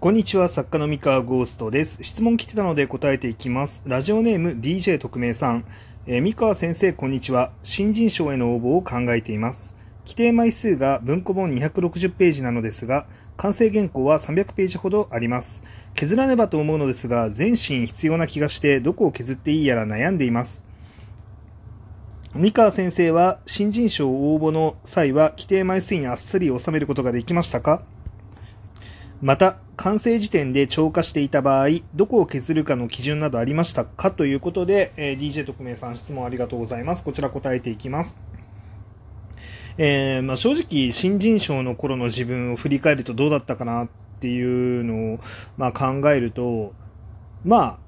[0.00, 2.04] こんにちは、作家の三河ゴーストです。
[2.04, 3.82] 質問来てたので答えていきます。
[3.84, 5.64] ラジオネーム DJ 特命さん。
[6.06, 7.50] えー三河先生、こんにちは。
[7.64, 9.74] 新人賞への応募を考えています。
[10.04, 15.64] 規定枚数が文庫本260ページなのですが、完成原稿は300ページほどあります。
[15.96, 20.62] 削らねばと思うのですが、全身必要な気がして、どこを削っていいやら悩んでいます。
[22.36, 27.82] 三河先生は新人賞応募の際は規定枚数にあっさり収めることができましたか？
[29.20, 34.10] また、完成時点で超過していた場合、どこを削るかの基準などありましたか？
[34.10, 37.02] ということで、えー DJ 特命さん質問ありがとうございます。
[37.02, 38.16] こちら答えていきます。
[39.76, 43.88] えーまあ、正直、新人賞の頃の自分を振り返るとどうだったかなっ
[44.20, 45.20] ていうのを、
[45.56, 46.74] まあ、考えると、
[47.44, 47.78] ま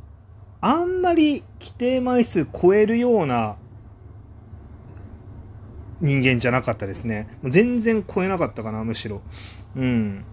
[0.60, 3.56] あ、あんまり規定枚数超えるような
[6.00, 7.28] 人間じゃなかったですね。
[7.44, 9.22] 全然超えなかったかな、むしろ。
[9.74, 10.24] うん。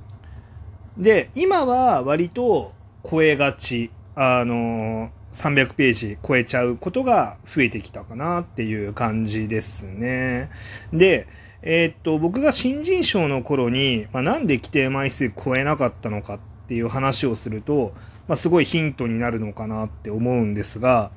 [0.98, 2.74] で、今は割と
[3.10, 3.92] 超えがち。
[4.20, 10.50] あの、300ページ超えちゃうことが増えてきたかなっていう感じですね。
[10.92, 11.28] で、
[11.62, 17.94] えーっと、僕が新人賞の頃に、まあ、なんで規定枚数超えなかったのかっていう話をすると、
[18.28, 21.12] まあ、すごいヒントになるのかなって思うんですが、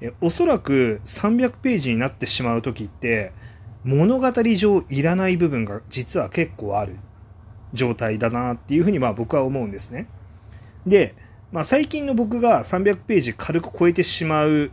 [0.00, 3.32] えおそらく300ページになってしまう時って、
[3.82, 6.96] 物語上いらない部分が実は結構ある
[7.76, 10.08] 状態だなっていうふうにまあ僕は思うんですね。
[10.86, 11.14] で、
[11.52, 14.72] まあ、最近の僕が300ページ軽く超えてしまう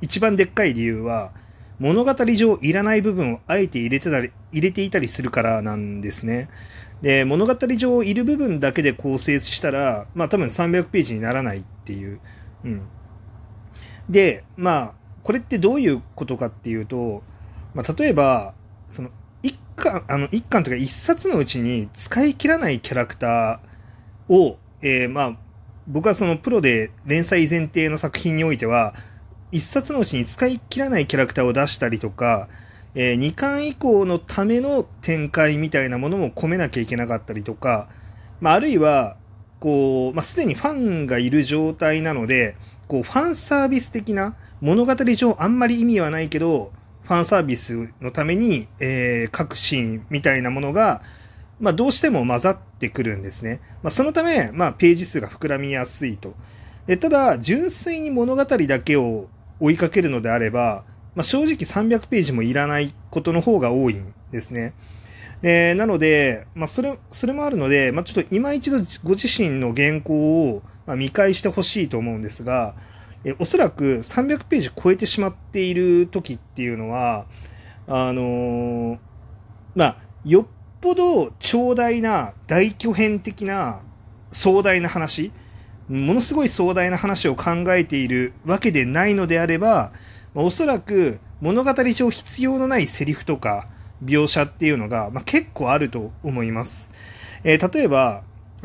[0.00, 1.32] 一番でっかい理由は、
[1.78, 6.48] 物語上いらない部分をあえて入れてたり入れていたりするからなんですね。
[7.02, 12.20] で、物語上いる部分だけで構成したら、まあ多分300ページにならないっていう。
[12.64, 12.82] うん。
[14.08, 17.22] で、まあ、これってどういうことかっていうと、
[17.74, 18.54] まあ、例えば、
[18.90, 19.10] その、
[19.42, 23.72] 一巻、あの、一巻というか一冊のうちに使い切らないキャラクター。
[24.28, 25.36] を、えーまあ、
[25.86, 28.94] 僕はそのプロで連載前提の作品においては、
[29.50, 32.48] 一冊のうちに使い切らないキャラクターを出したりとか、
[32.94, 37.88] えー二巻以降のための展開みたいなものも込めなきゃいけなかったりとか、
[38.40, 39.16] まあ、あるいは、
[39.60, 42.56] こう、まあ、すでにファンがいる状態なので、
[42.88, 46.72] こう、ファンサービス的な、物語上あんまり意味はないけど、
[47.04, 51.02] ファンサービスのために、えー各シーンみたいなものが、
[51.60, 53.60] まあ、どうしても混ざってくるんですね。
[53.82, 56.34] まあ、そのため、まあ、ページ数が膨らみやすいと。
[56.86, 59.28] でただ、純粋に物語だけを
[59.60, 64.74] 追いかけるのであれば、まあ、正直300ページもいらないことの方が多いんですね。
[65.40, 72.74] でなので、まあ、それ、それもあるので、まあ、ちょっと今一度ご自身の原稿をま見返してほしいと思うんですが、
[73.24, 77.26] えおそらく300ページ超えてしまっている時っていうのは、
[77.86, 78.98] あのー
[79.74, 80.46] まあ、よっ
[80.80, 83.80] ぽど長大な大巨編的な
[84.32, 85.32] 壮大な話、
[85.88, 89.92] ものすごい壮大な話を考えているわけでないのであれば、
[90.34, 93.68] おそらく物語上必要のないセリフとか
[94.04, 96.90] 描写っていうのが、まあ、結構あると思います。
[97.44, 98.22] えー例えば、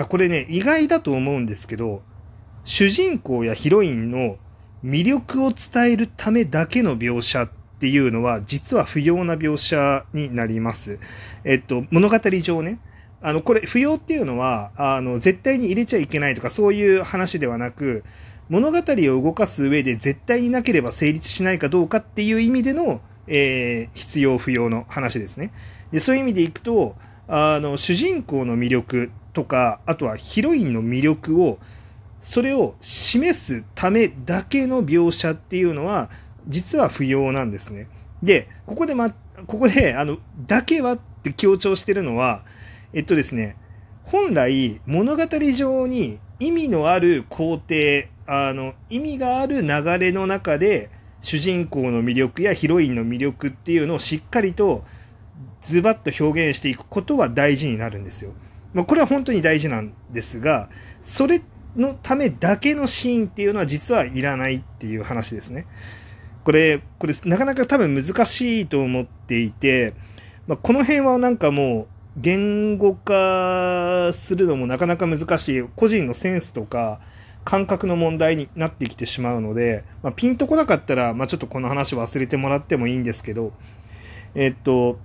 [0.10, 2.04] これね、意外だと思うんですけど、
[2.64, 4.38] 主人公やヒロインの
[4.84, 7.50] 魅力を伝えるためだけの描写っ
[7.80, 11.00] ていうのは、実は不要な描写になります。
[11.44, 12.80] えっと、物語上ね。
[13.22, 18.04] あの、これ、不要っていうのは、あの、絶対に入れちゃいけないとか、そういう話ではなく、
[18.50, 25.52] 物語を動かす上で絶対になければ成立しないかどうかっていう意味での、えー必要不要の話ですね。
[25.92, 26.96] で、そういう意味でいくと、
[27.28, 31.60] あの、主人公の魅力とか、あとはヒロインの魅力を、
[32.22, 36.10] それを示すためだけの描写っていうのは、
[36.48, 37.88] 実は不要なんですね。
[38.24, 39.12] で、ここでま、
[39.46, 40.18] ここで、あの、
[40.48, 42.44] だけはって強調してるのは、
[42.94, 43.56] えっとですね、
[44.04, 45.24] 本来物語
[45.54, 47.66] 上に意味のある工程、
[48.26, 50.90] あの、意味がある流れの中で、
[51.22, 54.86] 主人公の魅力やヒロインの魅力っていうのをしっかりと
[55.62, 58.34] ズバッと表現していくことは大事になるんですよ。
[58.74, 60.70] まあ、これは本当に大事なんですが、
[61.02, 65.68] それってのためだけのシーンっていうのは実はいらないっていう話ですね。
[66.44, 69.94] これ、これなかなか多分難しいと思っていて、
[70.48, 71.88] まあ、この辺はなんかもう
[72.20, 77.00] 言語化するのもなかなか難しい個人のセンスとか
[77.46, 83.54] 感覚の問題になってきてしまうので、まあ、ピンとこなかったら、まあ、ちょっとこの話忘れてもらってもいいんですけど、
[84.36, 85.00] えっと、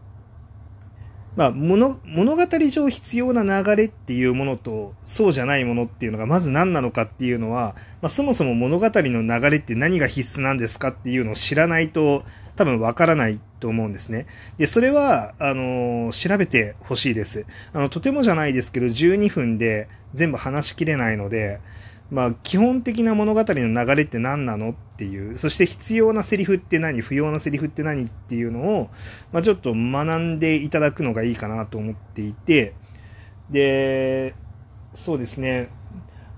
[1.36, 12.22] まあ、物物語上必要な流れっていうものとそうじゃないものっていうのがまず何なのかっていうのは、まあ、そもそも物語の流れって何が必須なんですかっていうのを知らないと
[12.56, 14.26] 多分わからないと思うんですね。
[14.58, 17.46] で、それは、あの調べてほしいです。
[17.72, 21.60] あの、とてもじゃないですけど、12分で全部話しきれないので、
[22.12, 28.90] まあ、基本的な物語の流れって何なのっていう、そして必要なセリフって何、不要なセリフって何っていうのを、
[29.32, 32.74] まあ、ちょっと学んでいただくのがいいかなと思っていて、
[33.50, 34.34] で、
[34.92, 35.70] そうですね、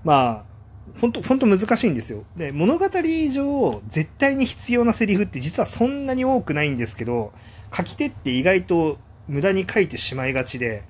[0.05, 0.55] まあ、
[1.01, 2.23] 本当、本当難しいんですよ。
[2.37, 7.33] で、物語上、絶対に必要なセリフって実はそんなに多くないんですけど、
[7.75, 10.83] 書き手って意外と無駄に書いてしまいがちで、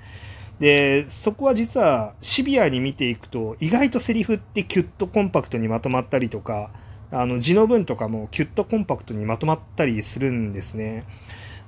[0.60, 6.72] で、そこは実はシビアに見ていくと、意外とセリフってキュッとコンパクトにまとまったりとか、
[7.12, 11.06] あの字の文とかもキュッとコンパクトにまとまったりするんですね。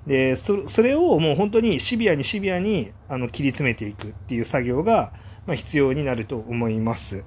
[0.06, 5.12] で、そそれをもう本当にシビアにシビアにあの切り詰めていくっていう作業が、
[5.46, 7.24] まあ、必要になると思います。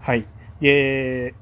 [0.00, 0.26] はい。
[0.60, 1.34] で、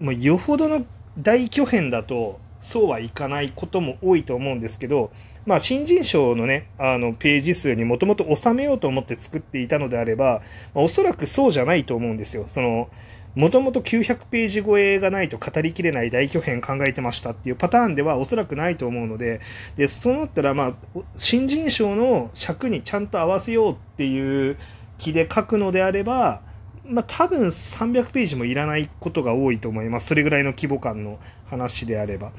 [0.00, 0.86] もうよほどの
[1.18, 5.10] 大巨編だと、そうはいかないことも多いと思うんですけど、
[5.44, 10.42] まあ、新人賞のね、あの、ページ数にもともと収めようと思って作っていたのであれば、
[10.74, 12.44] まあ、おそらくそうじゃないと思うんですよ。
[12.46, 12.88] その、
[13.34, 19.40] もともと900ページ超えがないと語りきれない大巨編考えてましたっていうパターンではおそらくないと思うので、
[19.76, 24.58] で、そうなったら、まあ、新人賞の尺にちゃんと合わせようっていう
[24.98, 26.42] 気で書くのであれば、
[26.84, 30.08] まあ、多分300ページもいらないことが多いと思います。
[30.08, 32.32] それぐらいの規模感の話であれば。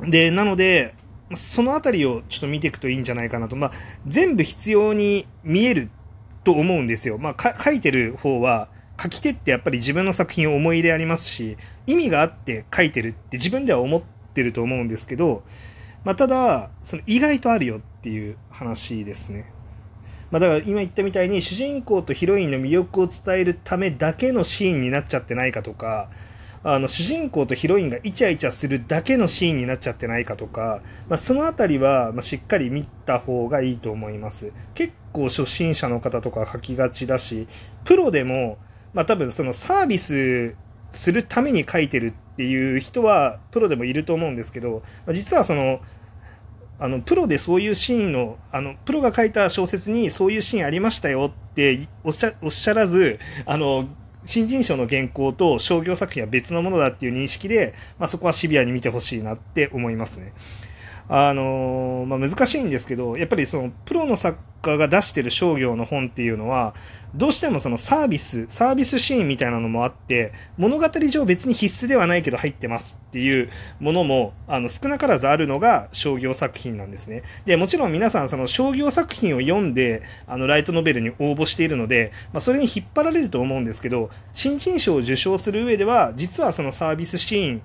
[0.00, 0.94] で、なので、
[1.36, 3.56] そのあたりをちょっと見ていくといいんじゃないかなと。
[3.56, 3.72] まあ、
[4.06, 5.90] 全部必要に見える
[6.44, 7.18] と思うんですよ。
[7.18, 8.68] まあ、書いてる方は、
[9.02, 11.56] 書き手ってやっぱり自分の作品を思い入れありますし、
[11.86, 15.42] 意味があって書いてるって自分では思ってると思うんですけど、
[16.04, 19.52] まあ、ただ、その意外とあるよっていう話ですね。
[20.30, 26.08] まあ、だから今言ったみたいに主人公とヒロインの魅力を伝えるためだけのシーンになっちゃってないかとか、
[26.64, 34.52] あの主人公とヒロインがイチャイチャするだけのシーンになっちゃってないかとか、まあ、そのあたりは、まあ、しっかり見た方がいいと思います。
[34.74, 37.48] 結構初心者の方とか書きがちだし、
[37.84, 38.58] プロでも、
[38.94, 40.54] まあ、多分そのサービス
[40.92, 45.80] するために書いてるっていう人はプロでもいると思うんですけど、まあ、実はその
[46.78, 53.86] あのプロでそういうシーンのあのプロが書いた小説にそういうシーンありましたよっておっしゃおっしゃらずあの
[54.24, 60.32] 新人賞の原稿と商業作品は別のものだっていう認識で、まあ、そこはシビアに見てほしいなって思いますね。
[61.08, 66.74] あのまあ、難しいんですけど、やっぱりそのプロの作家が出してる商業の本っていうのは、
[67.14, 73.50] どうしてもそのサービス、サービスシーンみたいなのもあって、物語上別に必須ではないけど入ってますっていう
[73.80, 77.22] ものも、あの、少なからずあるのが商業作品なんですね。
[77.44, 87.62] で、もちろん皆さんその商業作品を読んで、あの、ライトノベルに応募しているので、まあ、それに引っ張られると思うんですけど、新人賞を受賞する上では、実はそのサービスシーン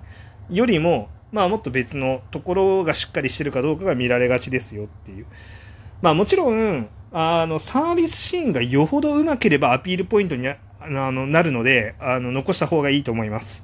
[0.50, 5.26] よりも、まあもっと別のところがしっかりしてるかどうかが見られがちですよっていう。
[6.02, 13.64] まあもちろん、あの、サービスシーンがよほど上手ければアピールポイントにあのなるので、あの、残した方がいいと思います。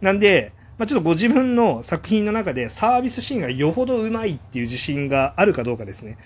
[0.00, 6.18] なんで、まあ、ちょっとご自分の作品の中でサービスシーンがよほど上手いっていう自信があるかどうかですね。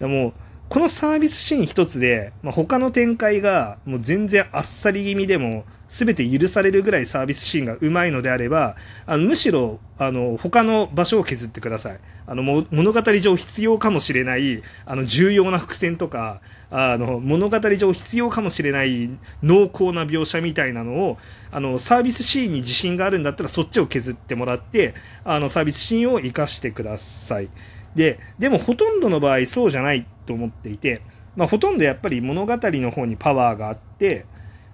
[0.00, 0.34] でも
[0.72, 12.00] このサービスシーン一つで、まあ、他の展開がもう全然あっさり気味でも全て許されるぐらいサービスシーンがうまいのであれば、あのむしろ、あの、他の場所を削ってください。
[12.26, 16.40] あの、物語上必要かもしれない、あの、重要な伏線とか、
[16.70, 19.10] あの、物語上必要かもしれない
[19.42, 21.18] 濃厚な描写みたいなのを、
[21.50, 27.50] あの、サービスシーンに自信があるんだったらそっちを削ってもらって、あの、サービスシーンを活かしてください。
[27.94, 31.02] で、でもほとんどの場合そうじゃないと思っていて、
[31.36, 34.26] まあ、ほとんどやっぱり物語の方にパワーがあって、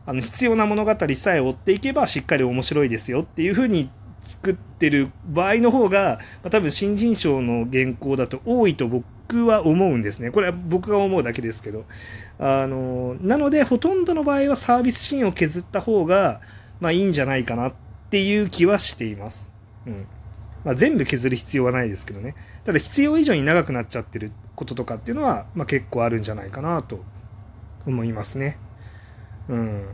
[0.06, 3.90] あの必要な物語さえ追っていけばしっかり面白いですよっていう風に
[4.26, 10.30] 作ってる場合の方が、まあ、多分新人賞の原稿だと多いと僕は思うんですね。
[10.30, 11.84] これは僕が思うだけですけど。
[12.38, 16.40] あの、なのでほとんどの場合はサービスシーンを削った方が、
[16.80, 17.72] まあいいんじゃないかなっ
[18.10, 19.44] ていう気はしています。
[19.87, 20.06] うん。
[20.64, 22.34] まあ、全部削る必要はないですけどね。
[22.68, 27.02] ただ必要以上に長くなっちゃってることとかっていうのは、まあ、結構あるんじゃないかなと
[27.87, 28.58] 思いますね。
[29.48, 29.87] うん。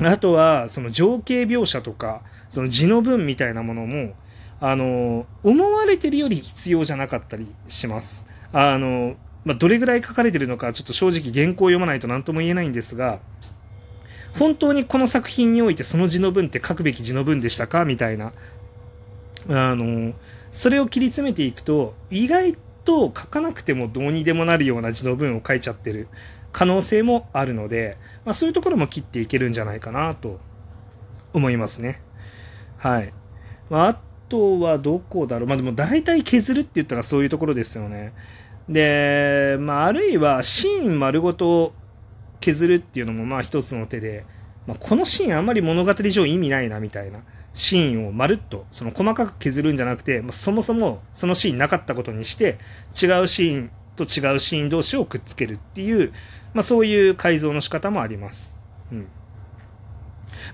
[0.00, 4.14] あとは、その情景描写とか、その字の文みたいなものも、
[4.58, 8.24] あの、思われてるより必要じゃなかったりします。
[8.54, 13.20] あの、まあ、どれぐらい書かれてるのか、ちょっと正直原稿を読まないと何とも言えないんですが、
[14.38, 17.84] 本当にこの作品においてその字の文って書くべき字の文でしたか？
[17.84, 18.32] みたいな。
[19.50, 20.14] あの、
[20.52, 26.08] それを切り詰めていくと、意外と書かなくてもどうにでもなるような字の文を書いちゃってる
[26.52, 30.40] 可能性もあるので、まあ、そういうところも切っていけるんじゃないかなと
[31.32, 32.00] 思いますね。
[32.78, 33.12] はい。
[33.70, 35.48] まあ、あとはどこだろう。
[35.48, 38.12] まあでも大体削るって言ったらそういうところですよね。
[38.68, 41.72] で、まああるいはシーン丸ごと
[42.40, 44.24] 削るっていうのもまあ一つの手で、
[44.66, 47.20] まあ、このシーンあんまり物語上意味ないなみたいな
[47.54, 52.58] シーンをまるっとその細かく削るんじゃなくて、まあ、そもそもそのシーンなかったことにして
[53.00, 56.12] 違うシーンと違うシーン同士をくっつけるっていう、
[56.54, 58.50] まあ、そういう改造の仕方もあります。
[58.90, 59.08] うん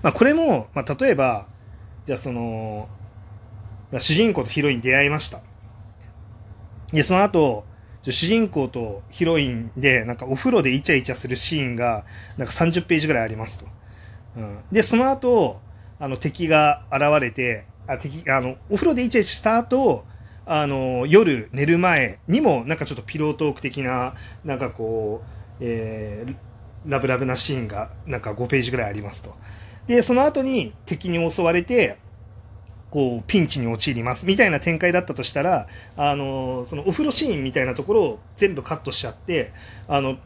[0.03, 1.47] まあ、これも、まあ、例えば
[2.05, 2.89] じゃあその、
[3.91, 5.41] まあ、主人公とヒロイン出会いました。
[6.91, 7.65] で、その後、
[8.03, 12.05] 主人公とヒロインで、なんかお風呂でイチャイチャするシーンが、
[12.37, 13.65] なんか30ページぐらいありますと。
[14.37, 15.59] うん、で、その後、
[15.99, 20.05] あの敵が現れて、あ敵あのお風呂でイチャイチャした後、
[20.45, 26.35] あの夜寝る前にもなんかちょっとピロートーク的ななんかこう、えー、
[26.87, 29.35] ラブラブなシーンがなんか5ページぐらいありますと。
[29.87, 31.97] で、その後に敵に襲われて、
[32.91, 39.51] こう、ピンチに陥りますみたいな展開だったとしたら、あの、そのお風呂シーンみたいなところを全部カットしちゃって、
[39.87, 40.17] あの、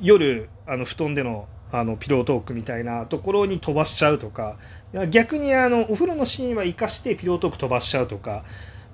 [0.00, 4.56] 夜、あの、布団でのあのピロートークみたいなところに飛ばしちゃうとか。
[5.08, 8.44] 逆にあのお風呂のシーンは生かしてピロートーク飛ばしちゃうとか、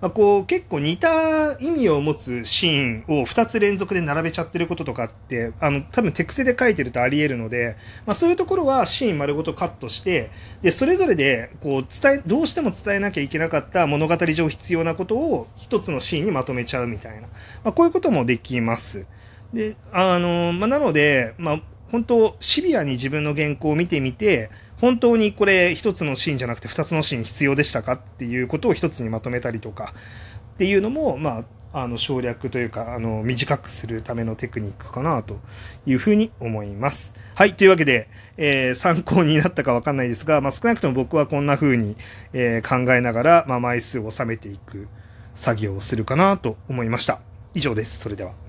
[0.00, 10.30] まあ、こう結構似た意味を持つシーンを2つ連続で並べちゃってることとかってあの多分テクスで書いてるとありえるので、まあ、そういうところはシーン丸ごとカットして。
[10.62, 17.28] でそれぞれでこう伝えどうしても伝えなきゃいけなかった物語上必要なことを1つのシーンにまとめちゃうみたいな、ま
[17.66, 19.04] あ、こういうこともできます。
[19.52, 29.92] であのまあ、なので、まあ本当、シビアに自分の原稿を見てみて、本当にこれ一つのシーンじゃなくて二つのシーン必要でしたかっていうことを一つにまとめたりとか
[30.54, 35.38] っていうのも、まあ、あの省略というかあの短くするためのテクニックかなと
[35.84, 37.12] いうふうに思います。
[37.34, 37.54] はい。
[37.54, 41.96] というわけで、えー、参考になったかわかんないですが、まあ、少なくとも僕はこんなふうに、
[42.32, 44.88] えー、考えながら、まあ、枚数を収めていく
[45.36, 47.20] 作業をするかなと思いました。
[47.54, 47.98] 以上です。
[47.98, 48.47] それでは。